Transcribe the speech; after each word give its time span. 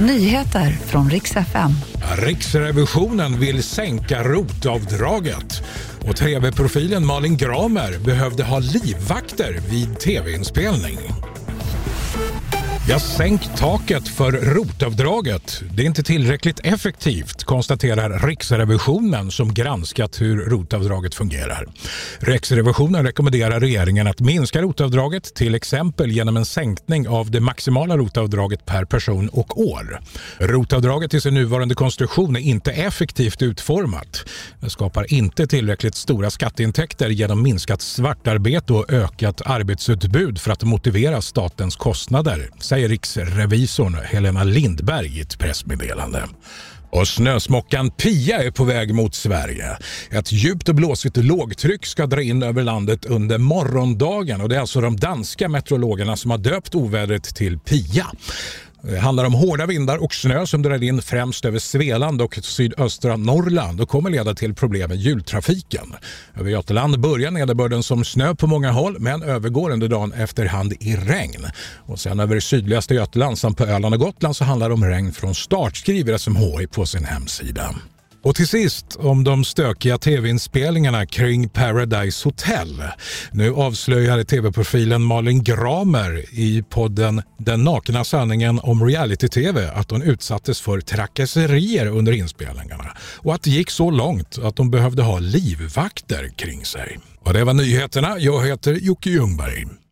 Nyheter 0.00 0.70
från 0.70 1.10
riks 1.10 1.36
FM. 1.36 1.70
Riksrevisionen 2.18 3.40
vill 3.40 3.62
sänka 3.62 4.22
rotavdraget 4.22 5.62
och 6.08 6.16
tv-profilen 6.16 7.06
Malin 7.06 7.36
Gramer 7.36 7.98
behövde 8.04 8.44
ha 8.44 8.58
livvakter 8.58 9.60
vid 9.70 9.98
tv-inspelning. 9.98 10.98
Ja, 12.90 12.98
sänk 12.98 13.56
taket 13.56 14.08
för 14.08 14.32
rotavdraget. 14.32 15.62
Det 15.74 15.82
är 15.82 15.86
inte 15.86 16.02
tillräckligt 16.02 16.60
effektivt, 16.64 17.44
konstaterar 17.44 18.26
Riksrevisionen 18.26 19.30
som 19.30 19.54
granskat 19.54 20.20
hur 20.20 20.36
rotavdraget 20.36 21.14
fungerar. 21.14 21.66
Riksrevisionen 22.18 23.06
rekommenderar 23.06 23.60
regeringen 23.60 24.06
att 24.06 24.20
minska 24.20 24.62
rotavdraget 24.62 25.34
till 25.34 25.54
exempel 25.54 26.10
genom 26.10 26.36
en 26.36 26.44
sänkning 26.44 27.08
av 27.08 27.30
det 27.30 27.40
maximala 27.40 27.96
rotavdraget 27.96 28.66
per 28.66 28.84
person 28.84 29.28
och 29.28 29.60
år. 29.60 30.00
Rotavdraget 30.38 31.14
i 31.14 31.20
sin 31.20 31.34
nuvarande 31.34 31.74
konstruktion 31.74 32.36
är 32.36 32.40
inte 32.40 32.72
effektivt 32.72 33.42
utformat. 33.42 34.24
Det 34.60 34.70
skapar 34.70 35.12
inte 35.12 35.46
tillräckligt 35.46 35.94
stora 35.94 36.30
skatteintäkter 36.30 37.08
genom 37.08 37.42
minskat 37.42 37.82
svartarbete 37.82 38.72
och 38.72 38.92
ökat 38.92 39.42
arbetsutbud 39.44 40.40
för 40.40 40.50
att 40.50 40.62
motivera 40.62 41.22
statens 41.22 41.76
kostnader, 41.76 42.50
säger 42.78 42.88
riksrevisorn 42.88 43.94
Helena 44.04 44.44
Lindberg 44.44 45.18
i 45.18 45.20
ett 45.20 45.38
pressmeddelande. 45.38 46.22
Och 46.90 47.08
snösmockan 47.08 47.90
Pia 47.90 48.42
är 48.42 48.50
på 48.50 48.64
väg 48.64 48.94
mot 48.94 49.14
Sverige. 49.14 49.78
Ett 50.10 50.32
djupt 50.32 50.68
och 50.68 50.74
blåsigt 50.74 51.16
lågtryck 51.16 51.86
ska 51.86 52.06
dra 52.06 52.22
in 52.22 52.42
över 52.42 52.62
landet 52.62 53.04
under 53.04 53.38
morgondagen 53.38 54.40
och 54.40 54.48
det 54.48 54.56
är 54.56 54.60
alltså 54.60 54.80
de 54.80 54.96
danska 54.96 55.48
meteorologerna 55.48 56.16
som 56.16 56.30
har 56.30 56.38
döpt 56.38 56.74
ovädret 56.74 57.34
till 57.34 57.58
Pia. 57.58 58.06
Det 58.82 58.98
handlar 58.98 59.24
om 59.24 59.34
hårda 59.34 59.66
vindar 59.66 59.96
och 59.96 60.14
snö 60.14 60.46
som 60.46 60.62
drar 60.62 60.82
in 60.82 61.02
främst 61.02 61.44
över 61.44 61.58
Svealand 61.58 62.22
och 62.22 62.38
sydöstra 62.42 63.16
Norrland 63.16 63.80
och 63.80 63.88
kommer 63.88 64.10
leda 64.10 64.34
till 64.34 64.54
problem 64.54 64.88
med 64.88 64.98
jultrafiken. 64.98 65.94
Över 66.36 66.50
Götaland 66.50 67.00
börjar 67.00 67.30
nederbörden 67.30 67.82
som 67.82 68.04
snö 68.04 68.34
på 68.34 68.46
många 68.46 68.70
håll 68.70 68.96
men 68.98 69.22
övergår 69.22 69.70
under 69.70 69.88
dagen 69.88 70.12
efterhand 70.12 70.72
i 70.80 70.96
regn. 70.96 71.46
Och 71.86 72.00
sen 72.00 72.20
över 72.20 72.40
sydligaste 72.40 72.94
Götaland 72.94 73.38
samt 73.38 73.58
på 73.58 73.64
Öland 73.64 73.94
och 73.94 74.00
Gotland 74.00 74.36
så 74.36 74.44
handlar 74.44 74.68
det 74.68 74.74
om 74.74 74.84
regn 74.84 75.12
från 75.12 75.34
start, 75.34 75.76
skriver 75.76 76.18
SMHI 76.18 76.66
på 76.66 76.86
sin 76.86 77.04
hemsida. 77.04 77.74
Och 78.28 78.34
till 78.34 78.48
sist 78.48 78.96
om 78.96 79.24
de 79.24 79.44
stökiga 79.44 79.98
tv-inspelningarna 79.98 81.06
kring 81.06 81.48
Paradise 81.48 82.28
Hotel. 82.28 82.82
Nu 83.32 83.54
avslöjar 83.54 84.24
tv-profilen 84.24 85.02
Malin 85.02 85.44
Gramer 85.44 86.24
i 86.30 86.62
podden 86.62 87.22
Den 87.38 87.64
nakna 87.64 88.04
sanningen 88.04 88.60
om 88.62 88.86
reality-tv 88.86 89.70
att 89.74 89.90
hon 89.90 90.02
utsattes 90.02 90.60
för 90.60 90.80
trakasserier 90.80 91.86
under 91.86 92.12
inspelningarna 92.12 92.96
och 93.16 93.34
att 93.34 93.42
det 93.42 93.50
gick 93.50 93.70
så 93.70 93.90
långt 93.90 94.38
att 94.38 94.58
hon 94.58 94.70
behövde 94.70 95.02
ha 95.02 95.18
livvakter 95.18 96.28
kring 96.36 96.64
sig. 96.64 96.98
Och 97.20 97.32
det 97.32 97.44
var 97.44 97.54
nyheterna. 97.54 98.18
Jag 98.18 98.46
heter 98.46 98.74
Jocke 98.74 99.10
Ljungberg. 99.10 99.64